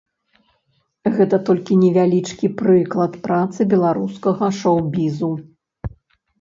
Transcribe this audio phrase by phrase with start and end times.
[1.17, 5.33] Гэта толькі невялічкі прыклад працы беларускага шоў-бізу.